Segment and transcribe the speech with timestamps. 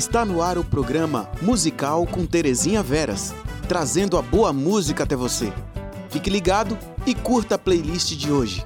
[0.00, 3.34] Está no ar o programa Musical com Terezinha Veras,
[3.68, 5.52] trazendo a boa música até você.
[6.08, 8.64] Fique ligado e curta a playlist de hoje.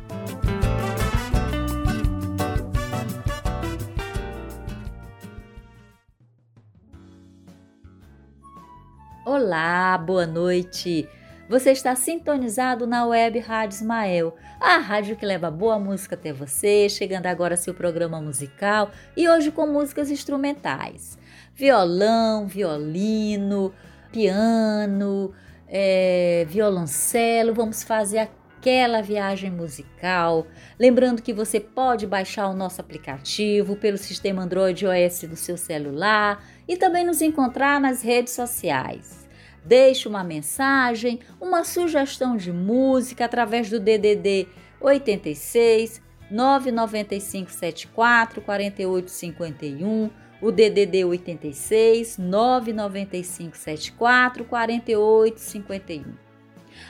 [9.26, 11.08] Olá, boa noite.
[11.48, 16.88] Você está sintonizado na web Rádio Ismael, a rádio que leva boa música até você,
[16.88, 21.18] chegando agora seu programa musical e hoje com músicas instrumentais.
[21.56, 23.72] Violão, violino,
[24.10, 25.32] piano,
[25.68, 30.48] é, violoncelo, vamos fazer aquela viagem musical.
[30.76, 36.44] Lembrando que você pode baixar o nosso aplicativo pelo sistema Android OS do seu celular
[36.66, 39.24] e também nos encontrar nas redes sociais.
[39.64, 44.48] Deixe uma mensagem, uma sugestão de música através do DDD
[44.80, 50.10] 86 995 74 48 51,
[50.44, 56.04] o DDD 86 995 74 48 51.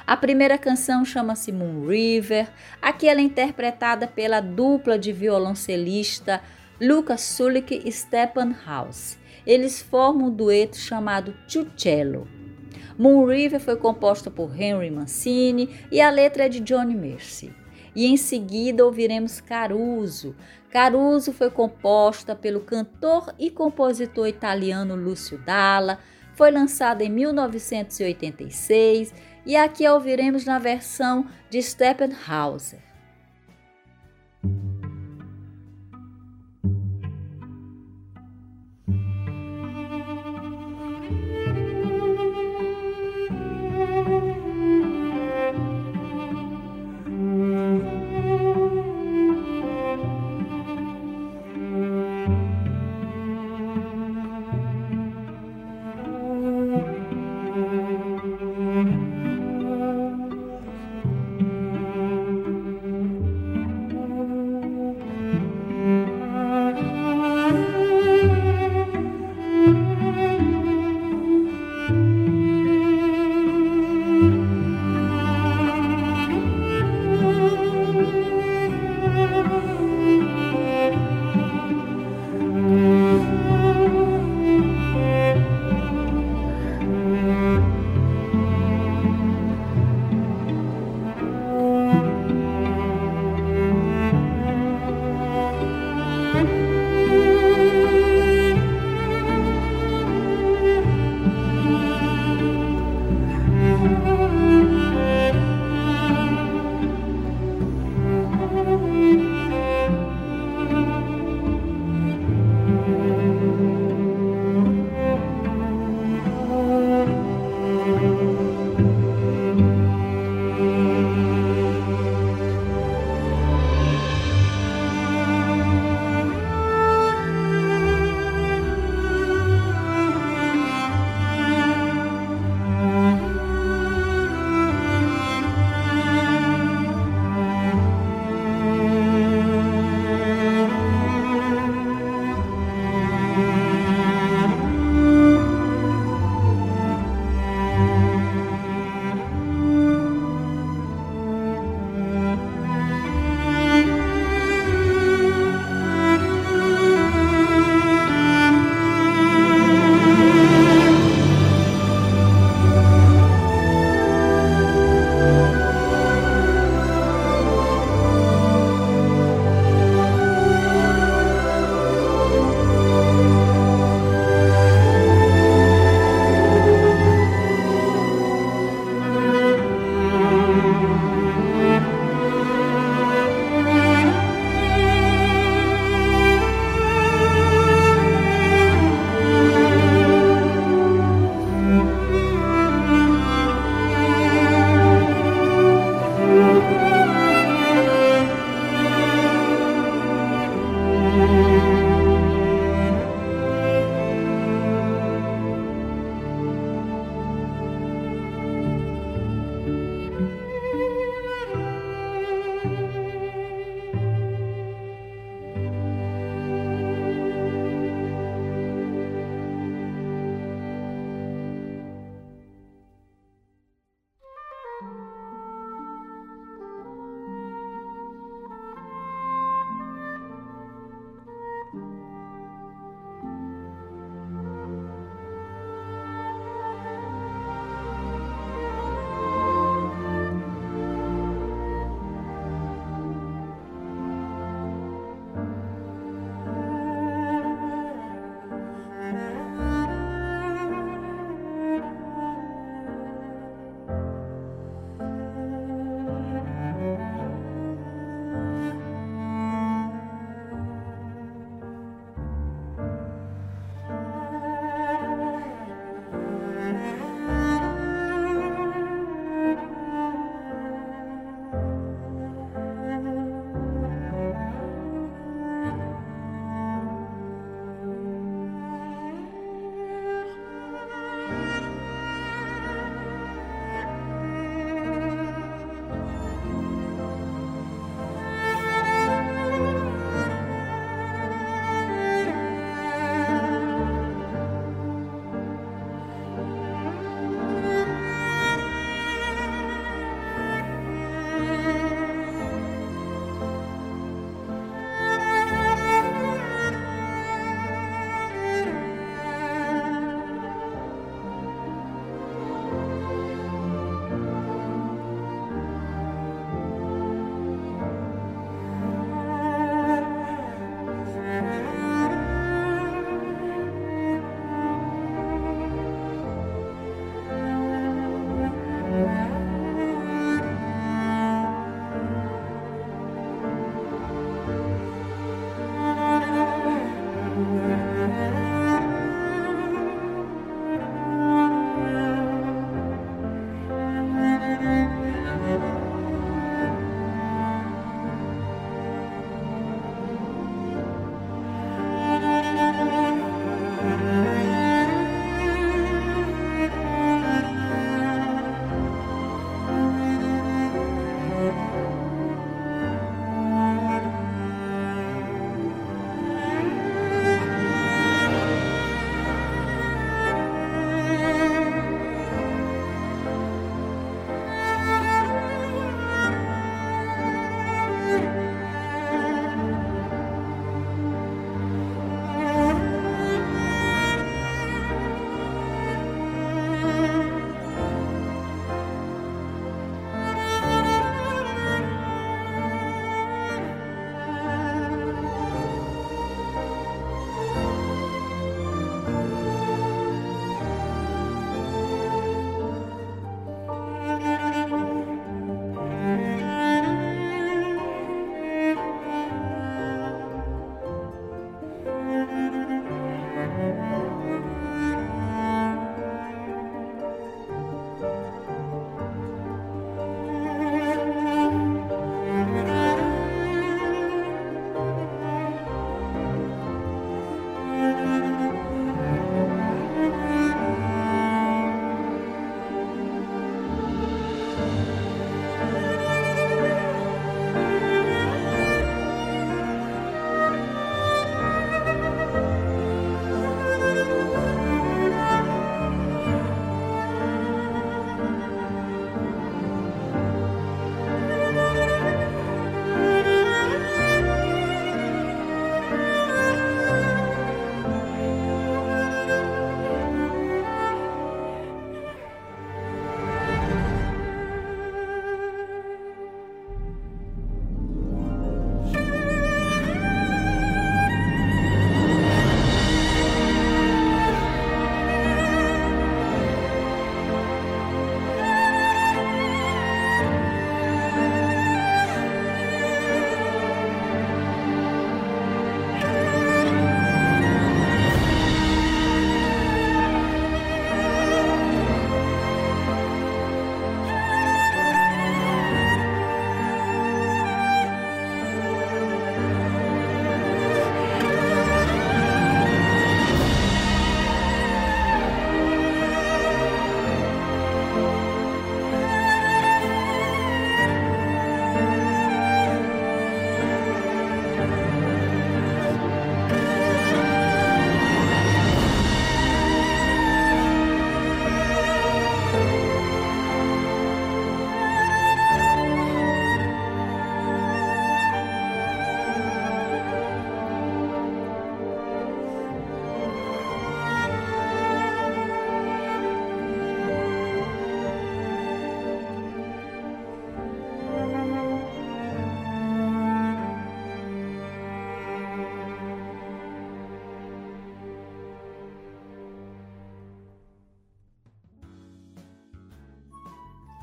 [0.05, 2.51] A primeira canção chama-se Moon River.
[2.83, 6.43] Aqui ela é interpretada pela dupla de violoncelista
[6.81, 9.17] Lucas Sulik e Stepan House.
[9.47, 12.27] Eles formam um dueto chamado Chucello.
[12.99, 17.55] Moon River foi composta por Henry Mancini e a letra é de Johnny Mercy.
[17.95, 20.35] E em seguida ouviremos Caruso.
[20.75, 26.01] Caruso foi composta pelo cantor e compositor italiano Lúcio Dalla,
[26.35, 29.15] foi lançada em 1986
[29.47, 32.81] e aqui a ouviremos na versão de Steppenhauser.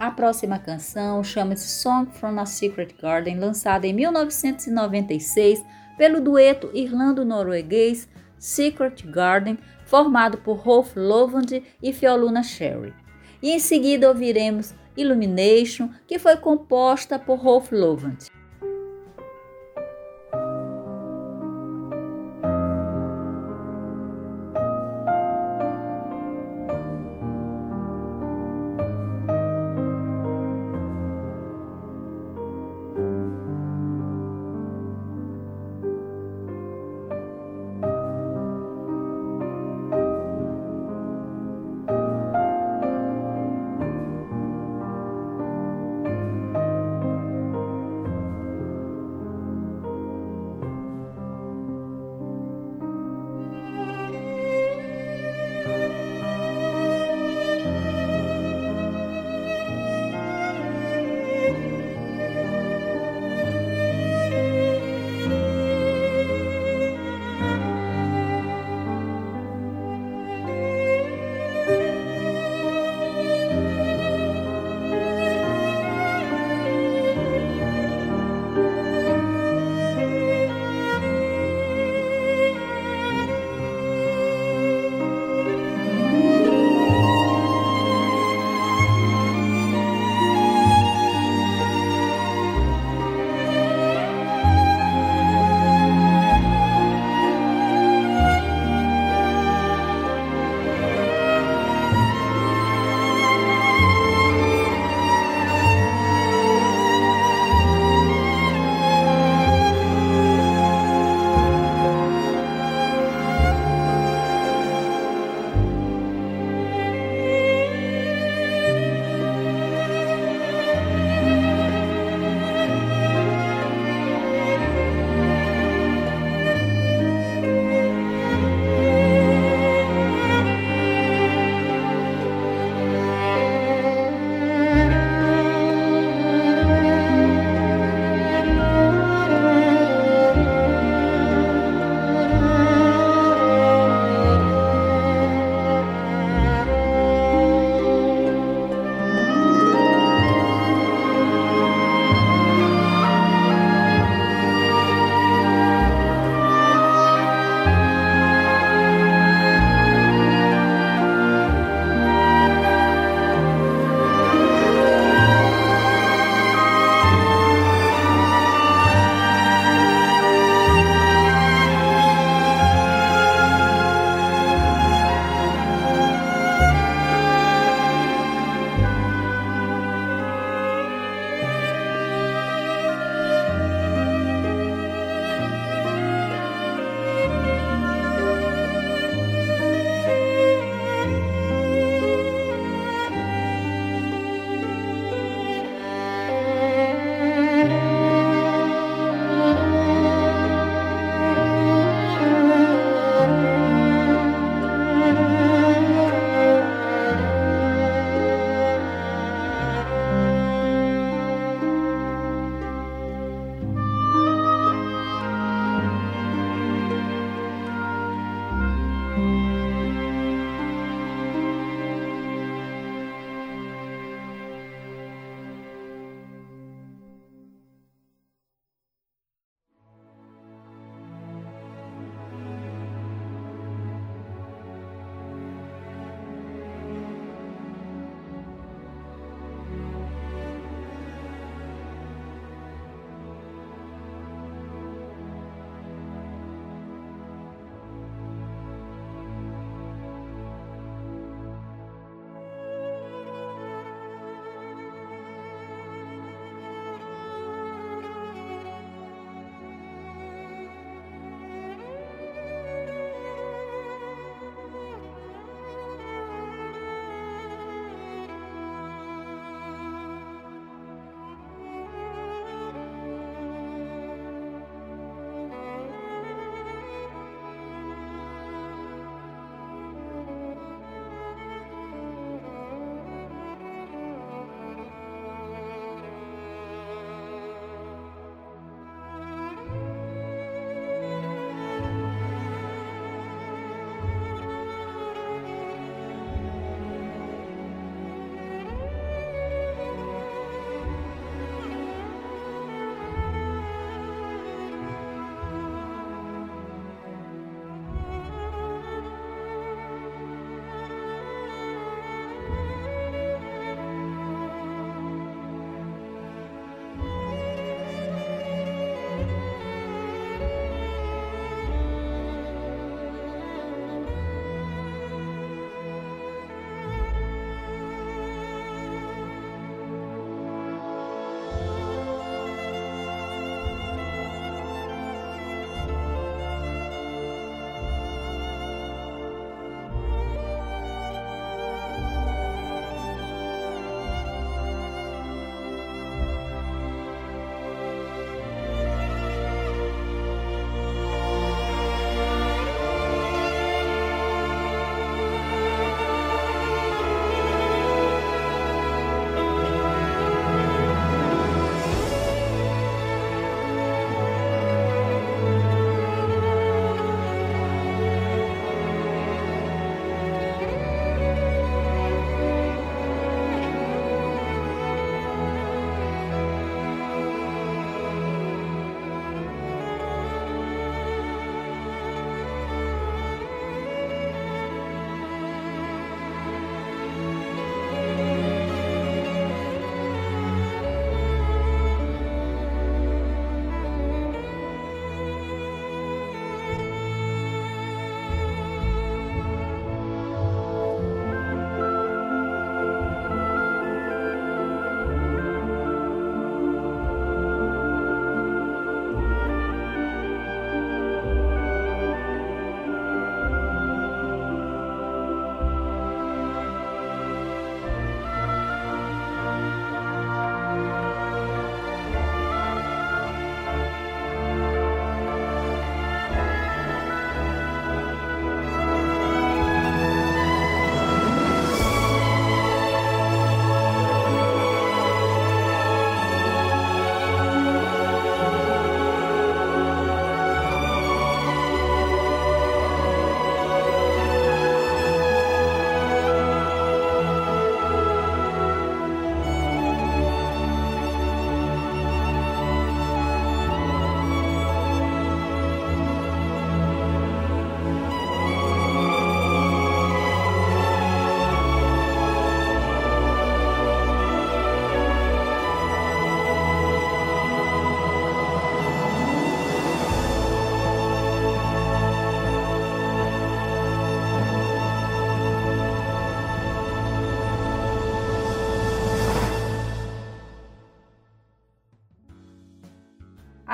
[0.02, 5.64] A próxima canção chama-se Song from a Secret Garden, lançada em 1996
[5.96, 12.96] pelo dueto irlando-norueguês Secret Garden, formado por Rolf Lovand e Fioluna Sherry.
[13.44, 18.18] E em seguida ouviremos Illumination, que foi composta por Rolf Lovand.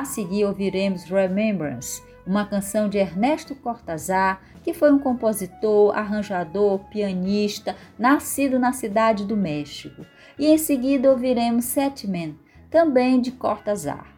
[0.08, 8.60] Seguir ouviremos Remembrance, uma canção de Ernesto Cortazar, que foi um compositor, arranjador, pianista, nascido
[8.60, 10.06] na cidade do México.
[10.38, 12.38] E em seguida ouviremos Sete Men,
[12.70, 14.16] também de Cortazar.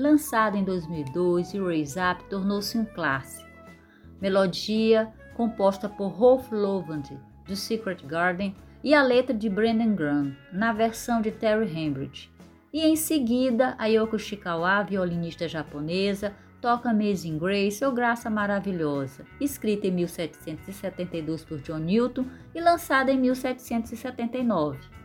[0.00, 3.48] Lançada em 2002, e Raise Up tornou-se um clássico.
[4.20, 7.02] Melodia composta por Rolf Lovand,
[7.46, 12.30] do Secret Garden, e a letra de Brendan Graham, na versão de Terry Hembridge.
[12.72, 19.86] E em seguida, a Yoko Shikawa, violinista japonesa, toca Amazing Grace ou Graça Maravilhosa, escrita
[19.86, 24.99] em 1772 por John Newton e lançada em 1779.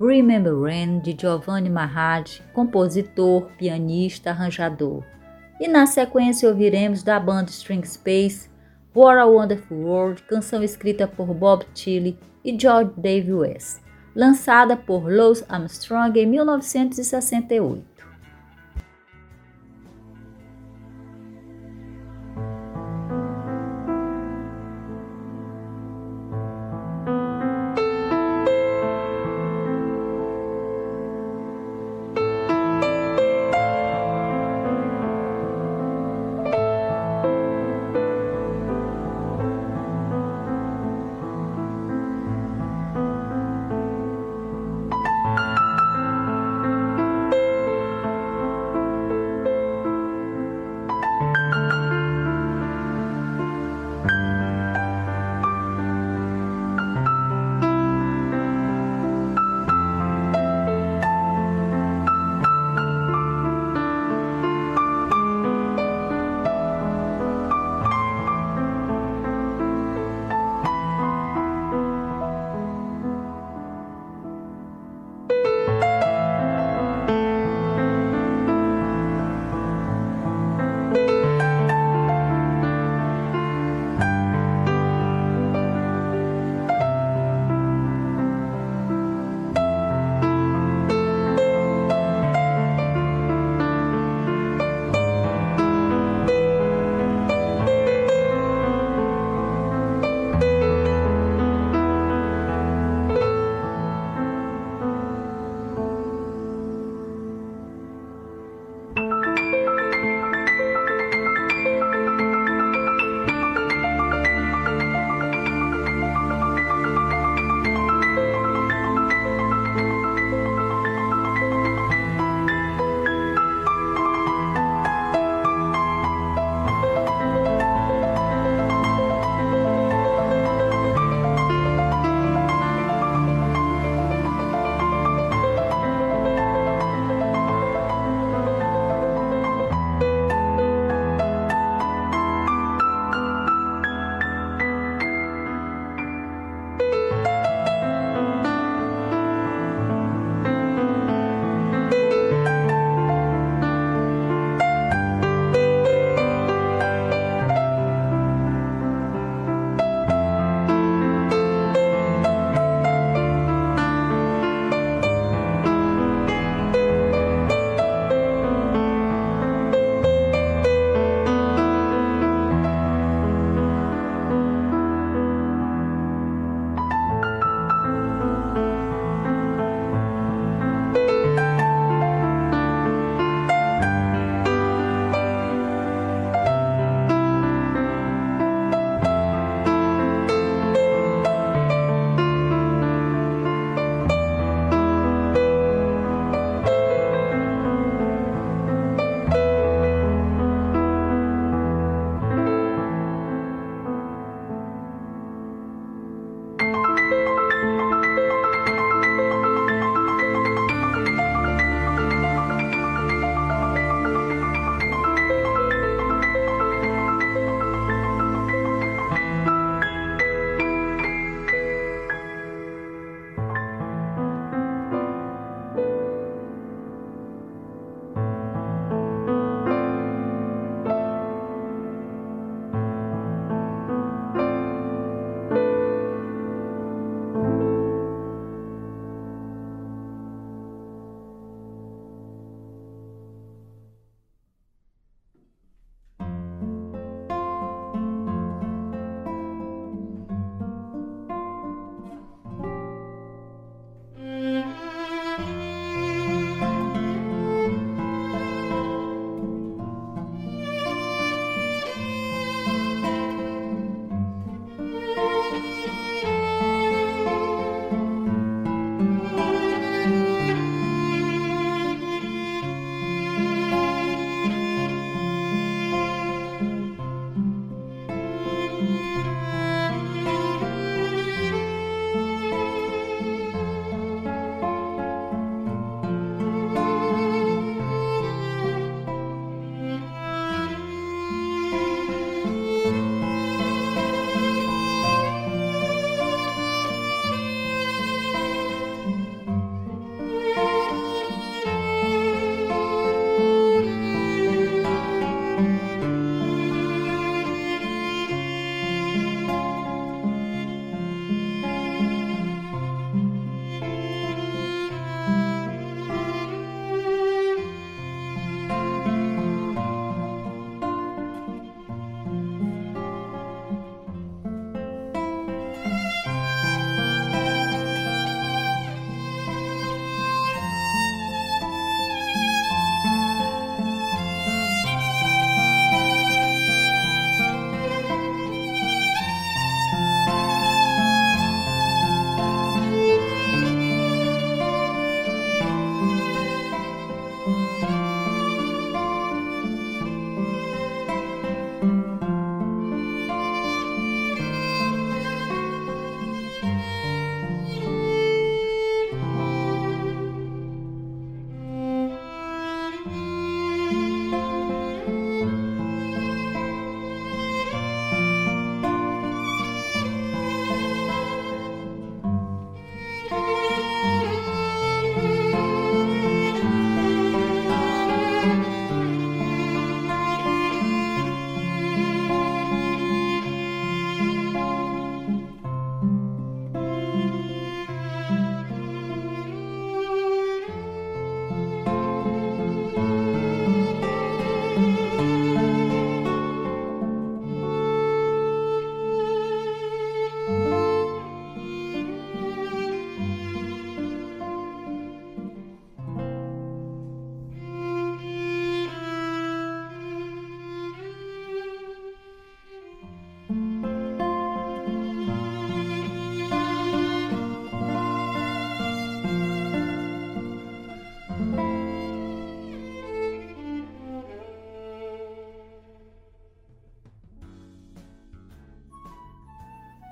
[0.00, 5.04] Remember Rain, de Giovanni Maharaj, compositor, pianista, arranjador.
[5.60, 8.48] E na sequência ouviremos da banda String Space,
[8.96, 13.82] What a Wonderful World, canção escrita por Bob Tilly e George David West,
[14.16, 17.89] lançada por Louis Armstrong em 1968.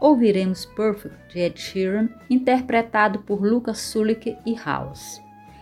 [0.08, 5.20] Ouviremos Perfect de Ed Sheeran, interpretado por Lucas Sulik e House.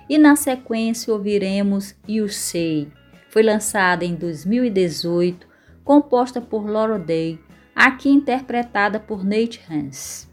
[0.09, 2.89] E na sequência ouviremos You Say,
[3.29, 5.47] foi lançada em 2018,
[5.85, 7.39] composta por Laura Day,
[7.75, 10.29] aqui interpretada por Nate Hans.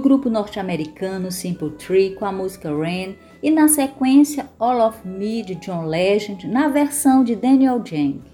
[0.00, 5.54] Grupo norte-americano Simple Tree com a música Rain e na sequência All of Me de
[5.54, 8.29] John Legend na versão de Daniel Jang.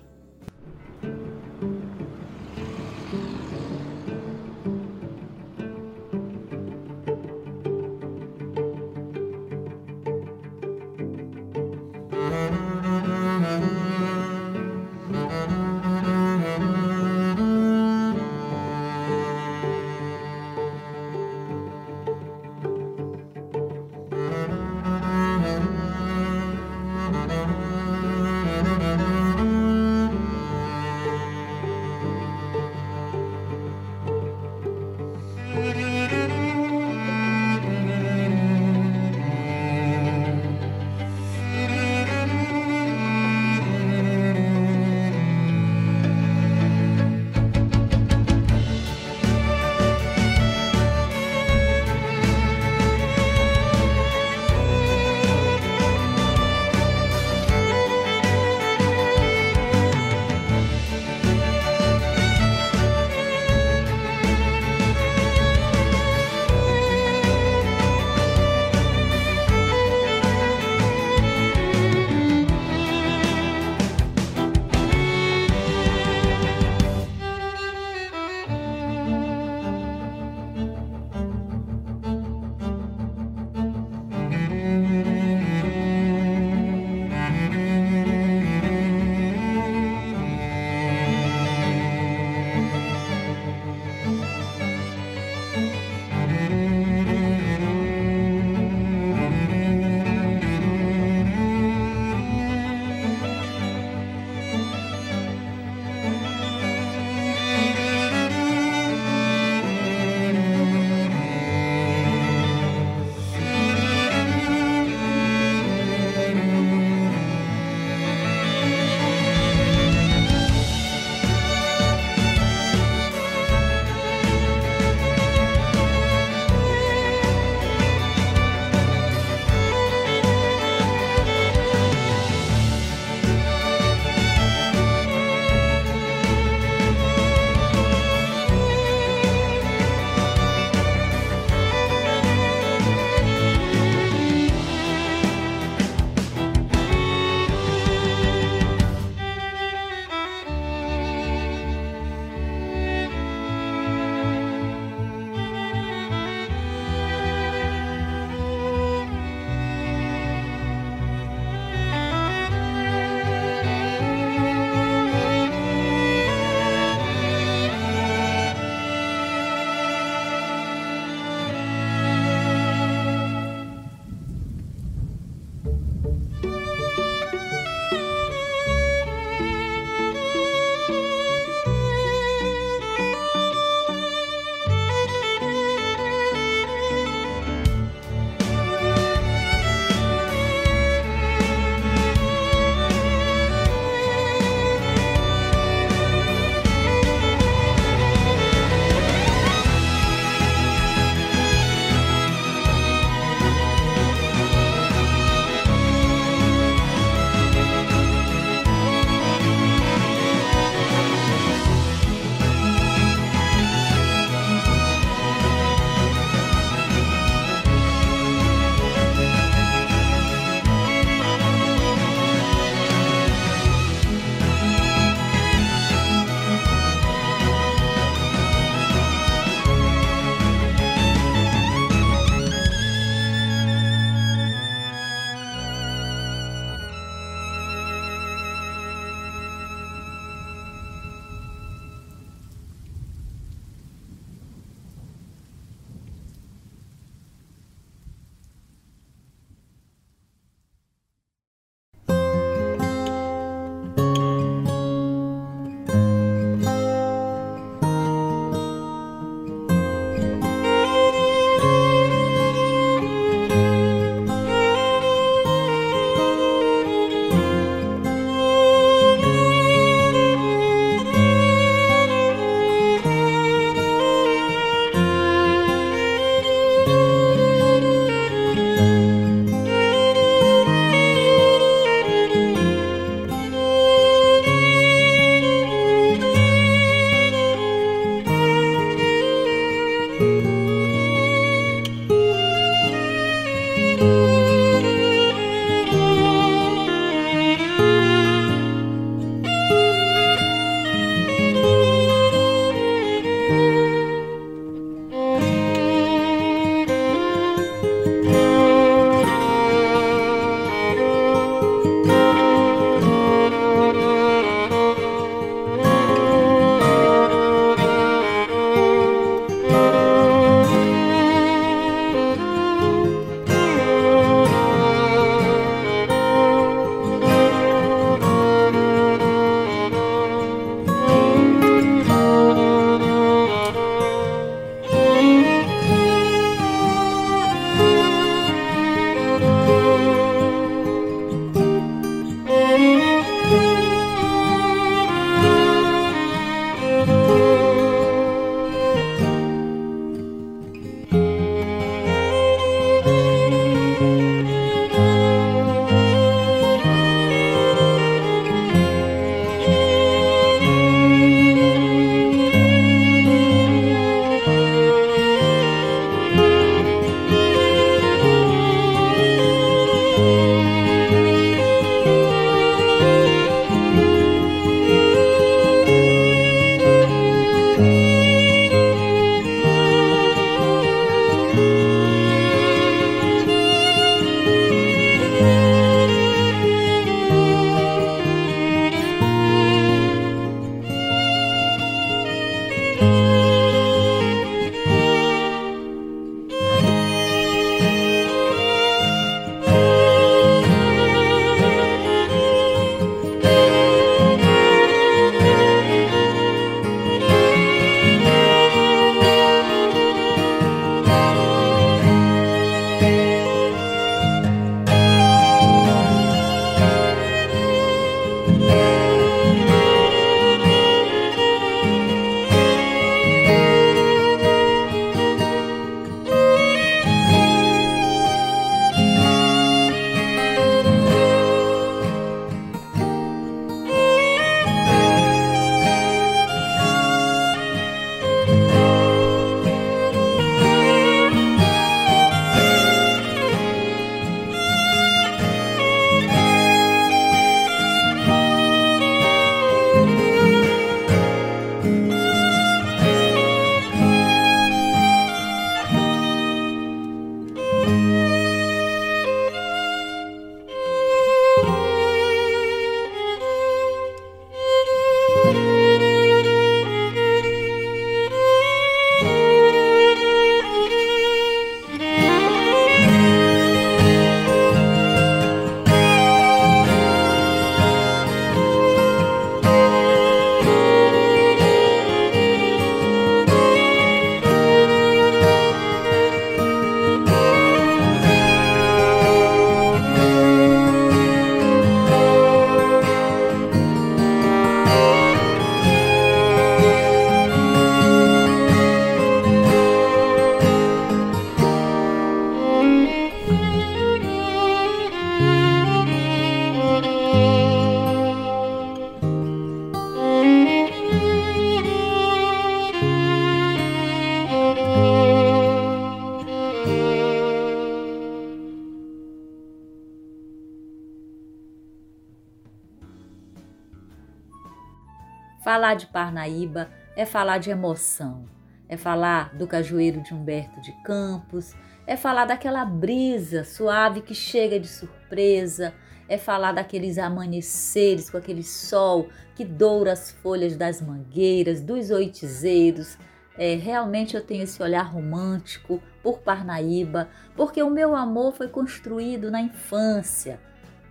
[525.87, 528.45] Falar de Parnaíba é falar de emoção,
[528.89, 534.81] é falar do cajueiro de Humberto de Campos, é falar daquela brisa suave que chega
[534.81, 535.95] de surpresa,
[536.29, 543.17] é falar daqueles amanheceres com aquele sol que doura as folhas das mangueiras, dos oitizeiros.
[543.57, 549.53] É, realmente eu tenho esse olhar romântico por Parnaíba, porque o meu amor foi construído
[549.53, 550.59] na infância,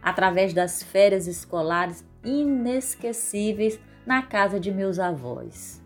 [0.03, 5.81] através das férias escolares inesquecíveis na casa de meus avós.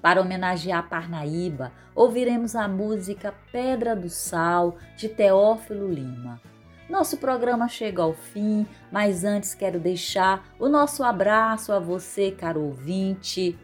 [0.00, 6.40] Para homenagear Parnaíba, ouviremos a música Pedra do Sal, de Teófilo Lima.
[6.88, 12.62] Nosso programa chega ao fim, mas antes quero deixar o nosso abraço a você, caro
[12.62, 13.58] ouvinte,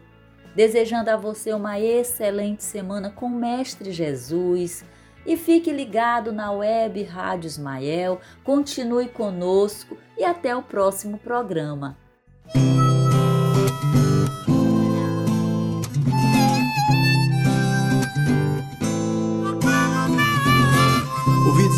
[0.55, 4.85] desejando a você uma excelente semana com o Mestre Jesus.
[5.25, 11.97] E fique ligado na web Rádio Ismael, continue conosco e até o próximo programa.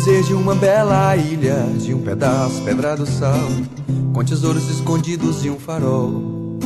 [0.04, 3.48] Ser de uma bela ilha, de um pedaço pedra do sal,
[4.14, 6.58] com tesouros escondidos e um farol.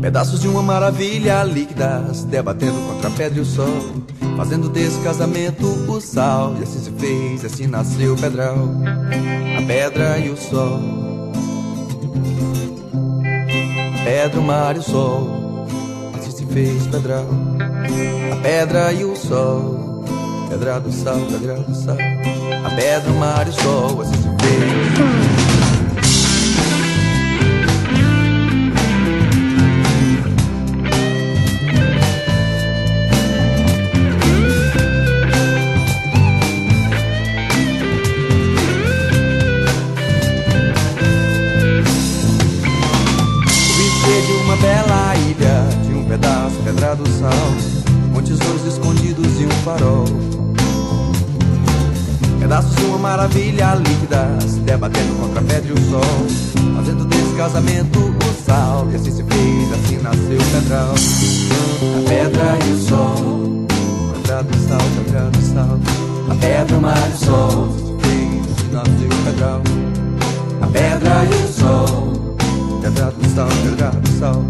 [0.00, 3.66] Pedaços de uma maravilha líquidas, debatendo contra a pedra e o sol,
[4.36, 6.54] fazendo desse casamento o sal.
[6.58, 8.56] E assim se fez, assim nasceu o pedral,
[9.58, 10.80] a pedra e o sol.
[14.02, 15.66] Pedra, o mar e o sol,
[16.18, 17.26] assim se fez pedral,
[18.32, 19.89] a pedra e o sol.
[20.50, 21.96] Pedra do sal, pedra do sal.
[22.64, 24.30] A pedra, o mar e o sol Assim
[46.10, 47.30] pedaço pedra do sal,
[48.12, 50.19] com tesouros escondidos e um farol.
[52.50, 56.26] De uma maravilha líquidas Debatendo contra a pedra e o sol
[56.74, 60.92] Fazendo desse casamento o sal E assim se fez, assim nasceu o pedral
[61.96, 63.66] A pedra e o sol
[64.16, 65.78] Pedra do sal, pedra do sal.
[66.28, 69.62] A pedra, o mar e o sol Se fez, assim nasceu o pedral
[70.60, 72.36] A pedra e o sol
[72.82, 74.44] Pedra do sal, pedra do sal.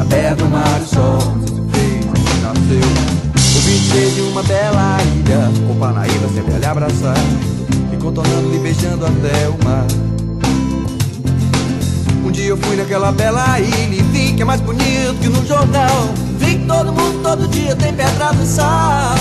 [0.00, 3.25] A pedra, o mar e o sol Se fez, assim nasceu
[3.64, 7.16] Visitei de uma bela ilha Com Panaíba sempre a lhe abraçar
[7.92, 9.86] E contornando e beijando até o mar.
[12.24, 15.44] Um dia eu fui naquela bela ilha E vi que é mais bonito que no
[15.46, 16.08] jornal.
[16.38, 19.14] Vi que todo mundo todo dia tem pedra do sal.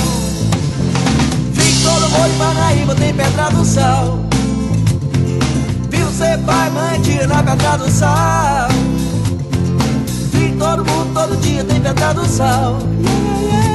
[1.52, 4.20] Vi que todo mundo em Panaíba tem pedra do sal.
[5.90, 8.70] Vi você pai, mãe, tia na pedra do sal.
[10.32, 12.80] Vi que todo mundo todo dia tem pedra do sal.
[13.02, 13.75] Yeah, yeah.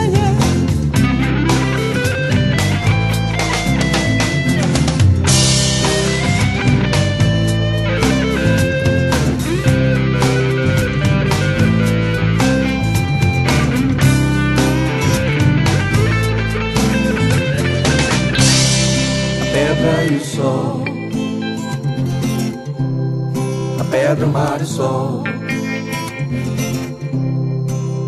[23.91, 25.25] Pedra, o mar e o sol.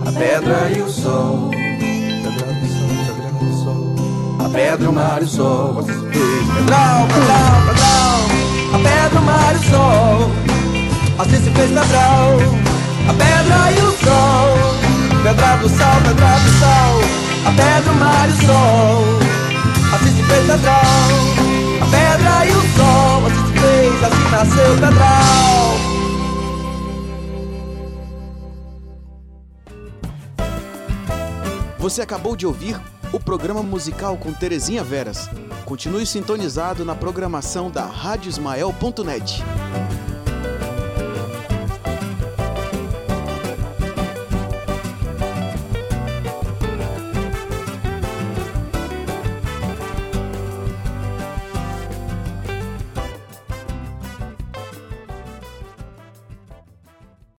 [0.06, 1.50] A pedra e o sol.
[4.38, 5.82] A pedra, o mar e o sol.
[5.82, 8.20] Pedral, pedral, pedral.
[8.74, 10.30] A pedra, o mar e o sol.
[11.18, 12.38] Assim se fez pedral.
[13.08, 15.22] A pedra e o sol.
[15.22, 17.00] Pedra do sal, pedra do sal.
[17.44, 19.04] A pedra, o mar e o sol.
[19.94, 21.52] Assim se fez pedral
[21.92, 23.11] pedra e o sol
[24.04, 25.92] assim nasceu pedral.
[31.78, 32.80] Você acabou de ouvir
[33.12, 35.28] o programa musical com Terezinha Veras.
[35.64, 39.42] Continue sintonizado na programação da Rádio Ismael.net.